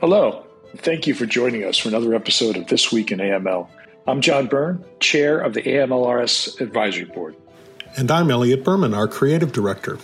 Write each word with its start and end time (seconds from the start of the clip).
Hello. 0.00 0.46
Thank 0.76 1.08
you 1.08 1.14
for 1.14 1.26
joining 1.26 1.64
us 1.64 1.76
for 1.76 1.88
another 1.88 2.14
episode 2.14 2.56
of 2.56 2.68
This 2.68 2.92
Week 2.92 3.10
in 3.10 3.18
AML. 3.18 3.68
I'm 4.06 4.20
John 4.20 4.46
Byrne, 4.46 4.84
Chair 5.00 5.40
of 5.40 5.54
the 5.54 5.62
AMLRS 5.62 6.60
Advisory 6.60 7.06
Board. 7.06 7.34
And 7.96 8.08
I'm 8.08 8.30
Elliot 8.30 8.62
Berman, 8.62 8.94
our 8.94 9.08
Creative 9.08 9.50
Director. 9.50 9.98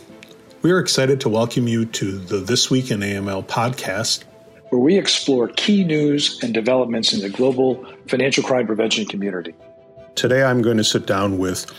We 0.62 0.72
are 0.72 0.80
excited 0.80 1.20
to 1.20 1.28
welcome 1.28 1.68
you 1.68 1.84
to 1.86 2.18
the 2.18 2.38
This 2.38 2.72
Week 2.72 2.90
in 2.90 3.00
AML 3.00 3.46
podcast, 3.46 4.24
where 4.70 4.80
we 4.80 4.98
explore 4.98 5.46
key 5.46 5.84
news 5.84 6.42
and 6.42 6.52
developments 6.52 7.12
in 7.12 7.20
the 7.20 7.30
global 7.30 7.86
financial 8.08 8.42
crime 8.42 8.66
prevention 8.66 9.06
community. 9.06 9.54
Today 10.16 10.42
I'm 10.42 10.60
going 10.60 10.78
to 10.78 10.84
sit 10.84 11.06
down 11.06 11.38
with 11.38 11.72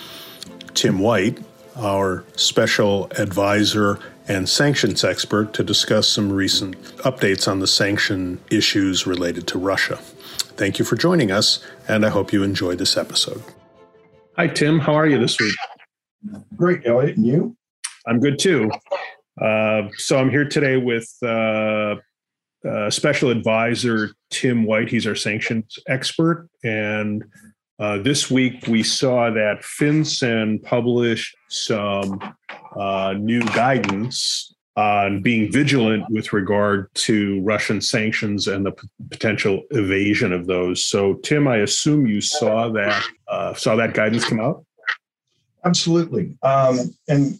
Tim 0.73 0.99
White, 0.99 1.39
our 1.75 2.23
special 2.37 3.11
advisor 3.17 3.99
and 4.27 4.49
sanctions 4.49 5.03
expert, 5.03 5.53
to 5.53 5.63
discuss 5.63 6.07
some 6.07 6.31
recent 6.31 6.81
updates 6.97 7.47
on 7.47 7.59
the 7.59 7.67
sanction 7.67 8.39
issues 8.49 9.05
related 9.05 9.47
to 9.47 9.59
Russia. 9.59 9.97
Thank 10.57 10.79
you 10.79 10.85
for 10.85 10.95
joining 10.95 11.31
us, 11.31 11.63
and 11.87 12.05
I 12.05 12.09
hope 12.09 12.33
you 12.33 12.43
enjoyed 12.43 12.77
this 12.77 12.97
episode. 12.97 13.43
Hi, 14.37 14.47
Tim. 14.47 14.79
How 14.79 14.93
are 14.93 15.07
you 15.07 15.19
this 15.19 15.39
week? 15.39 15.55
Great, 16.55 16.85
Elliot. 16.85 17.17
And 17.17 17.25
you? 17.25 17.55
I'm 18.07 18.19
good 18.19 18.39
too. 18.39 18.71
Uh, 19.41 19.89
so 19.97 20.17
I'm 20.17 20.29
here 20.29 20.47
today 20.47 20.77
with 20.77 21.09
uh, 21.23 21.95
uh, 22.67 22.89
special 22.89 23.29
advisor 23.29 24.11
Tim 24.31 24.63
White. 24.63 24.89
He's 24.89 25.05
our 25.05 25.15
sanctions 25.15 25.77
expert. 25.87 26.49
And 26.63 27.23
uh, 27.79 27.97
this 27.97 28.31
week 28.31 28.67
we 28.67 28.83
saw 28.83 29.29
that 29.29 29.61
FinCEN 29.61 30.63
published 30.63 31.35
some 31.49 32.19
uh, 32.75 33.13
new 33.17 33.41
guidance 33.41 34.55
on 34.77 35.21
being 35.21 35.51
vigilant 35.51 36.05
with 36.09 36.33
regard 36.33 36.93
to 36.93 37.41
Russian 37.41 37.81
sanctions 37.81 38.47
and 38.47 38.65
the 38.65 38.71
p- 38.71 38.87
potential 39.09 39.63
evasion 39.71 40.33
of 40.33 40.47
those. 40.47 40.85
So, 40.85 41.15
Tim, 41.15 41.47
I 41.47 41.57
assume 41.57 42.07
you 42.07 42.21
saw 42.21 42.69
that 42.69 43.03
uh, 43.27 43.53
saw 43.53 43.75
that 43.77 43.93
guidance 43.93 44.25
come 44.25 44.39
out. 44.39 44.65
Absolutely, 45.63 46.37
um, 46.43 46.93
and 47.07 47.39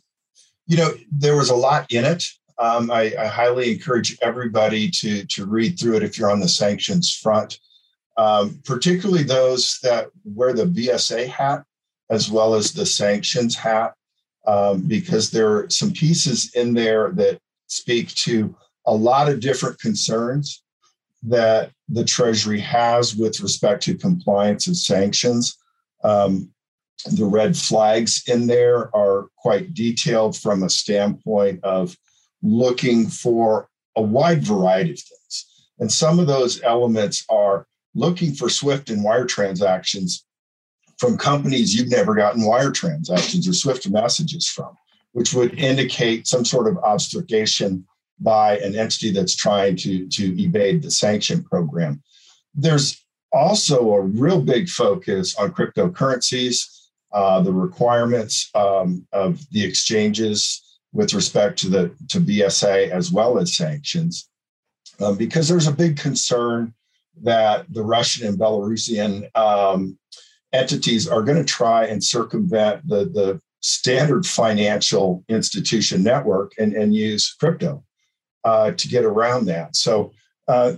you 0.67 0.77
know 0.77 0.91
there 1.11 1.35
was 1.35 1.49
a 1.49 1.55
lot 1.55 1.91
in 1.91 2.05
it. 2.05 2.23
Um, 2.57 2.89
I, 2.89 3.13
I, 3.19 3.25
highly 3.25 3.73
encourage 3.73 4.17
everybody 4.21 4.89
to 4.89 5.25
to 5.25 5.45
read 5.45 5.77
through 5.77 5.97
it 5.97 6.03
if 6.03 6.17
you're 6.17 6.31
on 6.31 6.39
the 6.39 6.47
sanctions 6.47 7.13
front, 7.13 7.59
um, 8.17 8.59
particularly 8.65 9.23
those 9.23 9.79
that 9.83 10.09
wear 10.23 10.53
the 10.53 10.65
BSA 10.65 11.27
hat 11.27 11.63
as 12.09 12.29
well 12.29 12.53
as 12.53 12.71
the 12.71 12.85
sanctions 12.85 13.55
hat 13.55 13.93
um, 14.47 14.81
because 14.87 15.31
there 15.31 15.51
are 15.51 15.69
some 15.69 15.91
pieces 15.91 16.51
in 16.55 16.73
there 16.73 17.11
that 17.11 17.39
speak 17.67 18.09
to 18.09 18.55
a 18.85 18.93
lot 18.93 19.27
of 19.27 19.39
different 19.39 19.79
concerns 19.79 20.63
that 21.23 21.71
the 21.89 22.03
Treasury 22.03 22.59
has 22.59 23.15
with 23.15 23.39
respect 23.39 23.81
to 23.83 23.97
compliance 23.97 24.67
and 24.67 24.77
sanctions. 24.77 25.57
Um, 26.03 26.51
the 27.11 27.25
red 27.25 27.57
flags 27.57 28.23
in 28.27 28.47
there 28.47 28.95
are 28.95 29.27
quite 29.37 29.73
detailed 29.73 30.37
from 30.37 30.63
a 30.63 30.69
standpoint 30.69 31.63
of 31.63 31.97
looking 32.41 33.07
for 33.07 33.67
a 33.95 34.01
wide 34.01 34.43
variety 34.43 34.91
of 34.91 34.99
things. 34.99 35.45
And 35.79 35.91
some 35.91 36.19
of 36.19 36.27
those 36.27 36.61
elements 36.63 37.25
are 37.29 37.67
looking 37.95 38.33
for 38.33 38.49
SWIFT 38.49 38.89
and 38.89 39.03
wire 39.03 39.25
transactions 39.25 40.25
from 40.97 41.17
companies 41.17 41.73
you've 41.73 41.89
never 41.89 42.13
gotten 42.13 42.45
wire 42.45 42.71
transactions 42.71 43.47
or 43.47 43.53
Swift 43.53 43.89
messages 43.89 44.47
from, 44.47 44.77
which 45.13 45.33
would 45.33 45.57
indicate 45.59 46.27
some 46.27 46.45
sort 46.45 46.67
of 46.67 46.77
obfuscation 46.77 47.85
by 48.19 48.57
an 48.59 48.75
entity 48.75 49.11
that's 49.11 49.35
trying 49.35 49.75
to, 49.75 50.07
to 50.07 50.41
evade 50.41 50.81
the 50.81 50.91
sanction 50.91 51.43
program. 51.43 52.01
There's 52.53 53.03
also 53.33 53.93
a 53.93 54.01
real 54.01 54.41
big 54.41 54.69
focus 54.69 55.35
on 55.35 55.51
cryptocurrencies, 55.51 56.65
uh, 57.11 57.41
the 57.41 57.51
requirements 57.51 58.49
um, 58.55 59.05
of 59.11 59.39
the 59.51 59.63
exchanges 59.63 60.61
with 60.93 61.13
respect 61.13 61.59
to 61.59 61.69
the 61.69 61.95
to 62.09 62.21
BSA 62.21 62.89
as 62.89 63.11
well 63.11 63.37
as 63.37 63.57
sanctions, 63.57 64.29
um, 65.01 65.17
because 65.17 65.49
there's 65.49 65.67
a 65.67 65.73
big 65.73 65.97
concern 65.97 66.73
that 67.23 67.65
the 67.73 67.83
Russian 67.83 68.27
and 68.27 68.37
Belarusian 68.37 69.35
um, 69.37 69.97
entities 70.53 71.07
are 71.07 71.23
going 71.23 71.37
to 71.37 71.43
try 71.43 71.85
and 71.85 72.03
circumvent 72.03 72.87
the, 72.87 73.05
the 73.05 73.41
standard 73.61 74.25
financial 74.25 75.23
institution 75.27 76.03
network 76.03 76.53
and, 76.57 76.73
and 76.73 76.93
use 76.93 77.35
crypto 77.39 77.83
uh, 78.43 78.71
to 78.71 78.87
get 78.87 79.05
around 79.05 79.45
that. 79.45 79.75
So, 79.75 80.11
uh, 80.47 80.73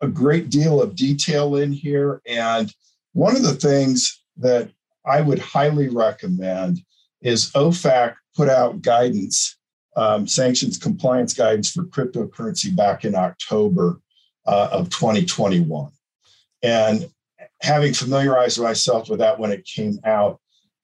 a 0.00 0.08
great 0.08 0.48
deal 0.48 0.80
of 0.80 0.96
detail 0.96 1.56
in 1.56 1.72
here. 1.72 2.22
And 2.26 2.72
one 3.12 3.36
of 3.36 3.42
the 3.42 3.54
things 3.54 4.22
that 4.38 4.70
I 5.04 5.20
would 5.20 5.38
highly 5.38 5.88
recommend 5.88 6.80
is 7.20 7.50
OFAC 7.52 8.14
put 8.34 8.48
out 8.48 8.80
guidance, 8.80 9.58
um, 9.96 10.26
sanctions 10.26 10.78
compliance 10.78 11.34
guidance 11.34 11.70
for 11.70 11.84
cryptocurrency 11.84 12.74
back 12.74 13.04
in 13.04 13.14
October 13.14 14.00
uh, 14.46 14.68
of 14.72 14.90
2021. 14.90 15.90
And 16.62 17.08
having 17.62 17.94
familiarized 17.94 18.60
myself 18.60 19.08
with 19.08 19.18
that 19.20 19.38
when 19.38 19.50
it 19.50 19.64
came 19.64 19.98
out, 20.04 20.40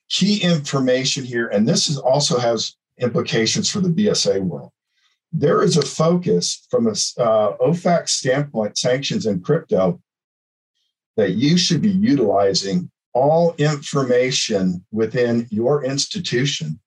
key 0.09 0.43
information 0.43 1.25
here, 1.25 1.49
and 1.49 1.69
this 1.69 1.89
is 1.89 1.99
also 1.99 2.39
has 2.39 2.77
implications 2.99 3.71
for 3.71 3.81
the 3.81 3.89
BSA 3.89 4.41
world. 4.41 4.71
There 5.33 5.63
is 5.63 5.77
a 5.77 5.83
focus 5.83 6.67
from 6.71 6.87
a 6.87 6.91
uh, 6.91 7.57
OFAC 7.59 8.09
standpoint, 8.09 8.79
sanctions 8.79 9.27
and 9.27 9.45
crypto, 9.45 10.01
that 11.17 11.33
you 11.33 11.59
should 11.59 11.83
be 11.83 11.91
utilizing 11.91 12.91
all 13.13 13.55
information 13.59 14.85
within 14.93 15.47
your 15.51 15.85
institution 15.85 16.79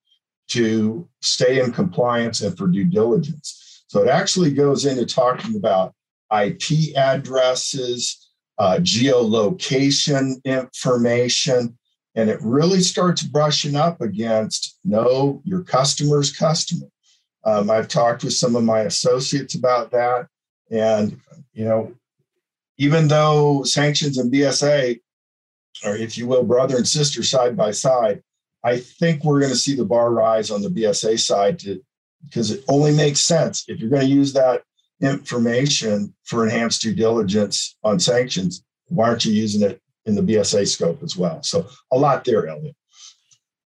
to 0.47 1.07
stay 1.21 1.59
in 1.61 1.71
compliance 1.71 2.41
and 2.41 2.57
for 2.57 2.67
due 2.67 2.85
diligence. 2.85 3.83
So 3.87 4.03
it 4.03 4.09
actually 4.09 4.51
goes 4.51 4.85
into 4.85 5.05
talking 5.05 5.55
about 5.55 5.93
IP 6.31 6.95
addresses, 6.95 8.29
uh, 8.57 8.77
geolocation 8.81 10.43
information, 10.43 11.77
and 12.15 12.29
it 12.29 12.39
really 12.41 12.81
starts 12.81 13.23
brushing 13.23 13.75
up 13.75 14.01
against 14.01 14.77
know 14.83 15.41
your 15.45 15.63
customer's 15.63 16.31
customer. 16.31 16.87
Um, 17.45 17.69
I've 17.69 17.87
talked 17.87 18.23
with 18.23 18.33
some 18.33 18.55
of 18.55 18.63
my 18.63 18.81
associates 18.81 19.55
about 19.55 19.91
that, 19.91 20.27
and 20.69 21.19
you 21.53 21.65
know, 21.65 21.93
even 22.77 23.07
though 23.07 23.63
sanctions 23.63 24.17
and 24.17 24.31
BSA 24.31 24.99
are, 25.85 25.95
if 25.95 26.17
you 26.17 26.27
will, 26.27 26.43
brother 26.43 26.77
and 26.77 26.87
sister 26.87 27.23
side 27.23 27.55
by 27.55 27.71
side, 27.71 28.21
I 28.63 28.79
think 28.79 29.23
we're 29.23 29.39
going 29.39 29.51
to 29.51 29.57
see 29.57 29.75
the 29.75 29.85
bar 29.85 30.11
rise 30.11 30.51
on 30.51 30.61
the 30.61 30.69
BSA 30.69 31.19
side 31.19 31.59
to 31.59 31.81
because 32.25 32.51
it 32.51 32.63
only 32.67 32.93
makes 32.93 33.21
sense 33.21 33.63
if 33.67 33.79
you're 33.79 33.89
going 33.89 34.05
to 34.05 34.13
use 34.13 34.33
that 34.33 34.63
information 35.01 36.13
for 36.25 36.45
enhanced 36.45 36.81
due 36.81 36.93
diligence 36.93 37.77
on 37.83 37.99
sanctions, 37.99 38.63
why 38.87 39.09
aren't 39.09 39.25
you 39.25 39.33
using 39.33 39.61
it 39.61 39.81
in 40.05 40.15
the 40.15 40.21
BSA 40.21 40.67
scope 40.67 41.01
as 41.03 41.15
well? 41.15 41.41
So 41.43 41.67
a 41.91 41.97
lot 41.97 42.25
there, 42.25 42.47
Elliot. 42.47 42.75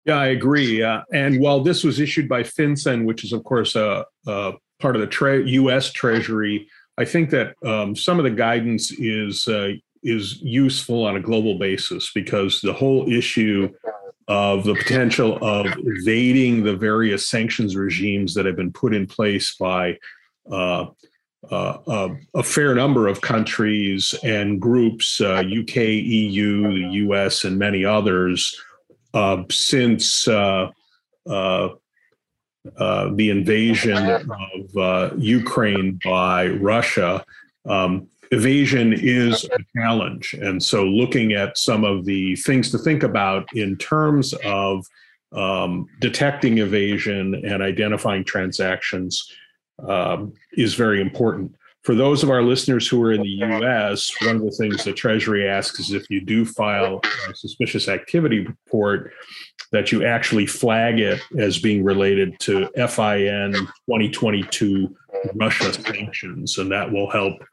Yeah, 0.05 0.17
I 0.17 0.27
agree. 0.27 0.83
Uh, 0.83 1.01
and 1.13 1.39
while 1.39 1.61
this 1.61 1.83
was 1.83 1.99
issued 1.99 2.27
by 2.27 2.44
FinCEN, 2.44 3.05
which 3.05 3.23
is 3.23 3.31
of 3.31 3.44
course 3.44 3.75
a, 3.75 4.05
a 4.27 4.53
part 4.79 4.95
of 4.95 5.01
the 5.01 5.44
U.S. 5.45 5.91
Treasury, 5.91 6.67
I 6.97 7.05
think 7.05 7.29
that 7.29 7.55
um, 7.65 7.95
some 7.95 8.19
of 8.19 8.25
the 8.25 8.31
guidance 8.31 8.91
is 8.91 9.47
uh, 9.47 9.73
is 10.03 10.41
useful 10.41 11.05
on 11.05 11.15
a 11.15 11.21
global 11.21 11.57
basis 11.57 12.11
because 12.13 12.59
the 12.59 12.73
whole 12.73 13.09
issue 13.09 13.73
of 14.27 14.63
the 14.63 14.75
potential 14.75 15.38
of 15.41 15.65
evading 15.77 16.63
the 16.63 16.75
various 16.75 17.27
sanctions 17.27 17.75
regimes 17.75 18.33
that 18.33 18.45
have 18.45 18.55
been 18.55 18.71
put 18.71 18.94
in 18.94 19.07
place 19.07 19.55
by 19.55 19.97
uh, 20.51 20.85
uh, 21.51 21.78
a, 21.88 22.10
a, 22.36 22.44
fair 22.44 22.74
number 22.74 23.07
of 23.07 23.22
countries 23.22 24.16
and 24.24 24.62
groups, 24.62 25.19
uh, 25.19 25.44
UK, 25.45 25.75
EU, 25.75 26.62
the 26.74 26.90
US, 27.07 27.44
and 27.44 27.60
many 27.60 27.84
others, 27.84 28.56
uh, 29.13 29.44
since 29.50 30.28
uh, 30.28 30.69
uh, 31.30 31.69
uh, 32.78 33.10
the 33.16 33.30
invasion 33.30 33.98
of 34.78 35.19
Ukraine 35.22 36.00
by 36.04 36.48
Russia. 36.48 37.25
Um, 37.66 38.07
evasion 38.31 38.94
is 38.94 39.44
a 39.45 39.60
challenge. 39.75 40.34
And 40.34 40.63
so, 40.63 40.86
looking 40.86 41.34
at 41.34 41.57
some 41.57 41.84
of 41.84 42.06
the 42.06 42.36
things 42.38 42.72
to 42.72 42.78
think 42.78 43.04
about 43.04 43.48
in 43.54 43.78
terms 43.78 44.34
of 44.45 44.86
um, 45.34 45.88
detecting 46.00 46.60
evasion 46.60 47.36
and 47.45 47.62
identifying 47.62 48.24
transactions 48.24 49.30
um, 49.87 50.33
is 50.53 50.75
very 50.75 51.01
important. 51.01 51.55
For 51.83 51.95
those 51.95 52.23
of 52.23 52.29
our 52.29 52.41
listeners 52.41 52.87
who 52.87 53.03
are 53.03 53.11
in 53.11 53.21
the 53.21 53.43
US, 53.43 54.09
one 54.21 54.37
of 54.37 54.41
the 54.41 54.51
things 54.51 54.83
the 54.83 54.93
Treasury 54.93 55.47
asks 55.47 55.79
is 55.81 55.91
if 55.91 56.09
you 56.09 56.21
do 56.21 56.45
file 56.45 57.01
a 57.29 57.35
suspicious 57.35 57.89
activity 57.89 58.39
report, 58.39 59.11
that 59.73 59.91
you 59.91 60.05
actually 60.05 60.45
flag 60.45 60.99
it 60.99 61.19
as 61.37 61.59
being 61.59 61.83
related 61.83 62.39
to 62.39 62.69
FIN 62.75 63.53
2022 63.53 64.95
Russia 65.35 65.73
sanctions, 65.73 66.57
and 66.57 66.71
that 66.71 66.89
will 66.89 67.09
help 67.09 67.43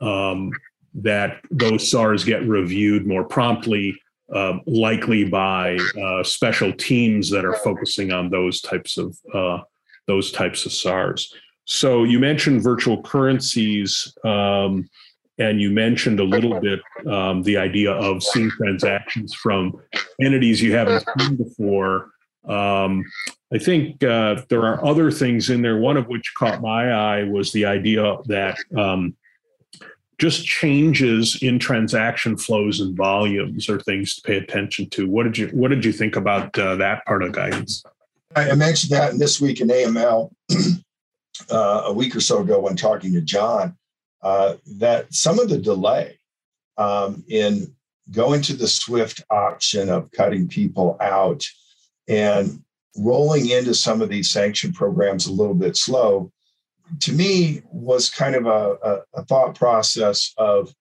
um, 0.00 0.50
that 0.94 1.40
those 1.50 1.90
SARs 1.90 2.24
get 2.24 2.46
reviewed 2.46 3.06
more 3.06 3.24
promptly, 3.24 4.00
uh, 4.32 4.58
likely 4.66 5.24
by 5.24 5.78
uh, 6.00 6.22
special 6.22 6.72
teams 6.72 7.30
that 7.30 7.44
are 7.44 7.56
focusing 7.64 8.12
on 8.12 8.30
those 8.30 8.60
types 8.60 8.96
of 8.96 9.16
uh, 9.34 9.58
those 10.06 10.30
types 10.30 10.66
of 10.66 10.72
SARs. 10.72 11.34
So 11.66 12.04
you 12.04 12.18
mentioned 12.20 12.62
virtual 12.62 13.02
currencies, 13.02 14.16
um, 14.24 14.88
and 15.38 15.60
you 15.60 15.70
mentioned 15.70 16.20
a 16.20 16.24
little 16.24 16.58
bit 16.60 16.80
um, 17.06 17.42
the 17.42 17.58
idea 17.58 17.92
of 17.92 18.22
seeing 18.22 18.50
transactions 18.50 19.34
from 19.34 19.78
entities 20.20 20.62
you 20.62 20.74
haven't 20.74 21.04
seen 21.18 21.36
before. 21.36 22.10
Um, 22.48 23.04
I 23.52 23.58
think 23.58 24.02
uh, 24.02 24.42
there 24.48 24.62
are 24.62 24.82
other 24.84 25.10
things 25.10 25.50
in 25.50 25.60
there. 25.60 25.78
One 25.78 25.96
of 25.96 26.06
which 26.06 26.32
caught 26.38 26.62
my 26.62 26.92
eye 26.92 27.24
was 27.24 27.52
the 27.52 27.64
idea 27.64 28.16
that 28.26 28.56
um, 28.76 29.16
just 30.18 30.46
changes 30.46 31.38
in 31.42 31.58
transaction 31.58 32.38
flows 32.38 32.80
and 32.80 32.96
volumes 32.96 33.68
are 33.68 33.80
things 33.80 34.14
to 34.14 34.22
pay 34.22 34.36
attention 34.36 34.88
to. 34.90 35.10
What 35.10 35.24
did 35.24 35.36
you 35.36 35.48
What 35.48 35.68
did 35.68 35.84
you 35.84 35.92
think 35.92 36.14
about 36.14 36.56
uh, 36.58 36.76
that 36.76 37.04
part 37.06 37.24
of 37.24 37.32
guidance? 37.32 37.82
I 38.36 38.54
mentioned 38.54 38.92
that 38.92 39.12
in 39.12 39.18
this 39.18 39.40
week 39.40 39.60
in 39.60 39.68
AML 39.68 40.30
uh, 41.50 41.82
a 41.86 41.92
week 41.92 42.14
or 42.14 42.20
so 42.20 42.40
ago 42.40 42.60
when 42.60 42.76
talking 42.76 43.12
to 43.12 43.20
John. 43.20 43.76
Uh, 44.22 44.56
that 44.78 45.12
some 45.14 45.38
of 45.38 45.48
the 45.48 45.58
delay 45.58 46.18
um, 46.78 47.22
in 47.28 47.74
going 48.10 48.42
to 48.42 48.54
the 48.54 48.66
swift 48.66 49.22
option 49.30 49.88
of 49.88 50.10
cutting 50.12 50.48
people 50.48 50.96
out 51.00 51.44
and 52.08 52.62
rolling 52.96 53.50
into 53.50 53.74
some 53.74 54.00
of 54.00 54.08
these 54.08 54.30
sanction 54.30 54.72
programs 54.72 55.26
a 55.26 55.32
little 55.32 55.54
bit 55.54 55.76
slow 55.76 56.32
to 57.00 57.12
me 57.12 57.62
was 57.70 58.10
kind 58.10 58.34
of 58.34 58.46
a, 58.46 58.76
a, 58.82 59.20
a 59.20 59.24
thought 59.24 59.54
process 59.54 60.32
of 60.38 60.72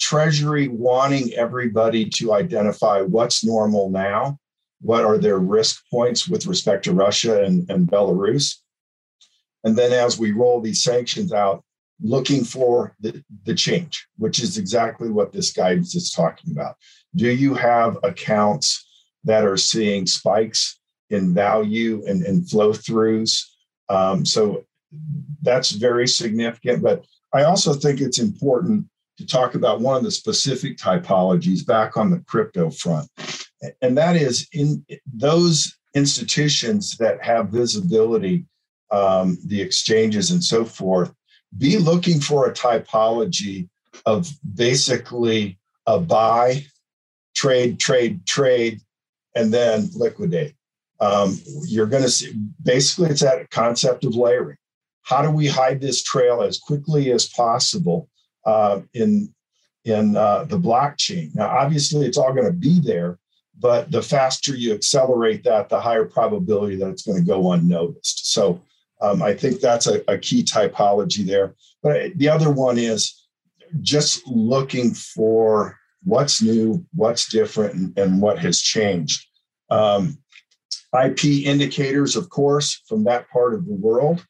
treasury 0.00 0.68
wanting 0.68 1.32
everybody 1.34 2.08
to 2.08 2.32
identify 2.32 3.00
what's 3.00 3.44
normal 3.44 3.90
now 3.90 4.38
what 4.80 5.04
are 5.04 5.18
their 5.18 5.38
risk 5.38 5.82
points 5.90 6.28
with 6.28 6.46
respect 6.46 6.84
to 6.84 6.92
russia 6.92 7.42
and, 7.44 7.68
and 7.70 7.88
belarus 7.88 8.61
and 9.64 9.76
then 9.76 9.92
as 9.92 10.18
we 10.18 10.32
roll 10.32 10.60
these 10.60 10.82
sanctions 10.82 11.32
out 11.32 11.62
looking 12.00 12.44
for 12.44 12.94
the, 13.00 13.22
the 13.44 13.54
change 13.54 14.06
which 14.16 14.40
is 14.42 14.58
exactly 14.58 15.10
what 15.10 15.32
this 15.32 15.52
guidance 15.52 15.94
is 15.94 16.10
talking 16.10 16.50
about 16.52 16.76
do 17.14 17.30
you 17.30 17.54
have 17.54 17.96
accounts 18.02 18.86
that 19.24 19.44
are 19.44 19.56
seeing 19.56 20.06
spikes 20.06 20.80
in 21.12 21.34
value 21.34 22.02
and, 22.06 22.22
and 22.22 22.48
flow 22.48 22.72
throughs. 22.72 23.44
Um, 23.88 24.24
so 24.24 24.64
that's 25.42 25.70
very 25.70 26.08
significant. 26.08 26.82
But 26.82 27.04
I 27.32 27.44
also 27.44 27.74
think 27.74 28.00
it's 28.00 28.18
important 28.18 28.86
to 29.18 29.26
talk 29.26 29.54
about 29.54 29.80
one 29.80 29.96
of 29.96 30.02
the 30.02 30.10
specific 30.10 30.78
typologies 30.78 31.64
back 31.64 31.96
on 31.96 32.10
the 32.10 32.20
crypto 32.26 32.70
front. 32.70 33.08
And 33.80 33.96
that 33.96 34.16
is 34.16 34.48
in 34.52 34.84
those 35.12 35.76
institutions 35.94 36.96
that 36.96 37.22
have 37.22 37.50
visibility, 37.50 38.46
um, 38.92 39.38
the 39.46 39.60
exchanges 39.60 40.30
and 40.30 40.44
so 40.44 40.64
forth, 40.64 41.12
be 41.58 41.78
looking 41.78 42.20
for 42.20 42.46
a 42.46 42.54
typology 42.54 43.68
of 44.06 44.30
basically 44.54 45.58
a 45.86 45.98
buy, 45.98 46.64
trade, 47.34 47.80
trade, 47.80 48.24
trade, 48.26 48.80
and 49.34 49.52
then 49.52 49.88
liquidate. 49.94 50.54
Um, 51.00 51.40
you're 51.64 51.86
going 51.86 52.04
to 52.04 52.10
see 52.10 52.34
basically 52.62 53.10
it's 53.10 53.22
that 53.22 53.50
concept 53.50 54.04
of 54.04 54.14
layering. 54.14 54.56
How 55.02 55.22
do 55.22 55.30
we 55.30 55.48
hide 55.48 55.80
this 55.80 56.02
trail 56.02 56.42
as 56.42 56.58
quickly 56.58 57.10
as 57.10 57.28
possible 57.28 58.08
uh, 58.46 58.82
in 58.94 59.34
in 59.84 60.16
uh, 60.16 60.44
the 60.44 60.58
blockchain? 60.58 61.34
Now, 61.34 61.48
obviously, 61.48 62.06
it's 62.06 62.18
all 62.18 62.32
going 62.32 62.46
to 62.46 62.52
be 62.52 62.78
there, 62.78 63.18
but 63.58 63.90
the 63.90 64.02
faster 64.02 64.54
you 64.54 64.72
accelerate 64.72 65.42
that, 65.42 65.68
the 65.68 65.80
higher 65.80 66.04
probability 66.04 66.76
that 66.76 66.90
it's 66.90 67.02
going 67.02 67.18
to 67.18 67.26
go 67.26 67.50
unnoticed. 67.50 68.32
So, 68.32 68.60
um, 69.02 69.22
I 69.22 69.34
think 69.34 69.60
that's 69.60 69.86
a, 69.86 70.02
a 70.08 70.16
key 70.16 70.44
typology 70.44 71.26
there. 71.26 71.54
But 71.82 72.16
the 72.16 72.28
other 72.28 72.50
one 72.50 72.78
is 72.78 73.26
just 73.80 74.26
looking 74.26 74.94
for 74.94 75.76
what's 76.04 76.40
new, 76.40 76.86
what's 76.94 77.28
different, 77.28 77.74
and, 77.74 77.98
and 77.98 78.22
what 78.22 78.38
has 78.38 78.60
changed. 78.60 79.26
Um, 79.70 80.18
IP 81.04 81.24
indicators, 81.24 82.16
of 82.16 82.28
course, 82.28 82.82
from 82.86 83.04
that 83.04 83.28
part 83.30 83.54
of 83.54 83.66
the 83.66 83.74
world. 83.74 84.24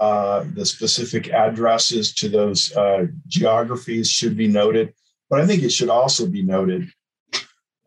Uh, 0.00 0.44
the 0.54 0.66
specific 0.66 1.28
addresses 1.28 2.14
to 2.14 2.28
those 2.28 2.74
uh, 2.76 3.06
geographies 3.28 4.10
should 4.10 4.36
be 4.36 4.48
noted. 4.48 4.92
But 5.30 5.40
I 5.40 5.46
think 5.46 5.62
it 5.62 5.70
should 5.70 5.88
also 5.88 6.26
be 6.26 6.42
noted 6.42 6.88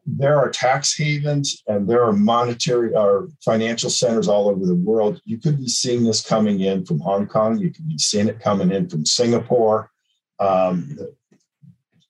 there 0.08 0.38
are 0.38 0.50
tax 0.50 0.96
havens 0.96 1.62
and 1.68 1.88
there 1.88 2.02
are 2.02 2.14
monetary 2.14 2.96
or 2.96 3.28
financial 3.44 3.90
centers 3.90 4.30
all 4.30 4.48
over 4.48 4.66
the 4.66 4.76
world. 4.76 5.22
You 5.26 5.38
could 5.38 5.58
be 5.58 5.68
seeing 5.68 6.06
this 6.06 6.26
coming 6.26 6.62
in 6.62 6.86
from 6.86 7.00
Hong 7.02 7.28
Kong. 7.28 7.58
You 7.60 7.72
could 7.72 7.88
be 7.88 7.98
seeing 7.98 8.30
it 8.30 8.40
coming 8.40 8.72
in 8.72 8.88
from 8.88 9.06
Singapore. 9.06 9.92
Um, 10.40 10.98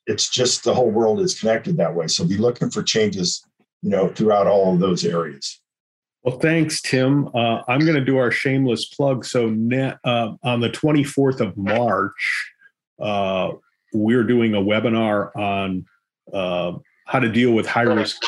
it's 0.06 0.30
just 0.30 0.64
the 0.64 0.76
whole 0.76 0.92
world 0.92 1.20
is 1.20 1.40
connected 1.40 1.78
that 1.78 1.96
way. 1.96 2.08
So 2.08 2.24
be 2.24 2.38
looking 2.38 2.70
for 2.70 2.84
changes, 2.84 3.44
you 3.82 3.90
know, 3.90 4.10
throughout 4.10 4.46
all 4.46 4.76
of 4.76 4.80
those 4.80 5.04
areas. 5.04 5.60
Well, 6.24 6.38
thanks, 6.38 6.82
Tim. 6.82 7.30
Uh, 7.30 7.62
I'm 7.68 7.80
going 7.80 7.96
to 7.96 8.06
do 8.06 8.18
our 8.18 8.32
shameless 8.32 8.86
plug. 8.90 9.26
So, 9.26 9.48
uh, 9.48 10.34
on 10.44 10.60
the 10.60 10.70
24th 10.70 11.40
of 11.40 11.58
March, 11.58 12.52
uh, 13.02 13.52
we're 13.94 14.24
doing 14.24 14.54
a 14.54 14.62
webinar 14.62 15.36
on 15.36 15.86
uh, 16.34 16.74
how 17.08 17.20
to 17.20 17.30
deal 17.30 17.52
with 17.52 17.66
high 17.66 17.82
risk 17.82 18.22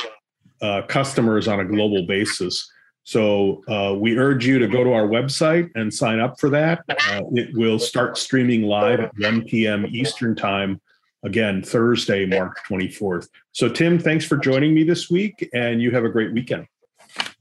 uh, 0.61 0.81
customers 0.87 1.47
on 1.47 1.59
a 1.59 1.65
global 1.65 2.05
basis. 2.05 2.69
So, 3.03 3.63
uh, 3.67 3.95
we 3.97 4.17
urge 4.17 4.45
you 4.45 4.59
to 4.59 4.67
go 4.67 4.83
to 4.83 4.93
our 4.93 5.07
website 5.07 5.71
and 5.75 5.91
sign 5.91 6.19
up 6.19 6.39
for 6.39 6.49
that. 6.49 6.83
it 6.87 7.49
will 7.57 7.79
start 7.79 8.17
streaming 8.17 8.63
live 8.63 8.99
at 8.99 9.11
1 9.17 9.43
p.m. 9.45 9.85
Eastern 9.87 10.35
Time 10.35 10.79
again 11.23 11.63
Thursday, 11.63 12.25
March 12.25 12.55
24th. 12.69 13.27
So, 13.51 13.69
Tim, 13.69 13.99
thanks 13.99 14.25
for 14.25 14.37
joining 14.37 14.73
me 14.73 14.83
this 14.83 15.09
week, 15.09 15.49
and 15.53 15.81
you 15.81 15.91
have 15.91 16.05
a 16.05 16.09
great 16.09 16.33
weekend. 16.33 16.67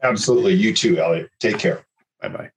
Absolutely. 0.03 0.55
You 0.55 0.75
too, 0.75 0.99
Elliot. 0.99 1.31
Take 1.39 1.59
care. 1.59 1.85
Bye 2.21 2.29
bye. 2.29 2.51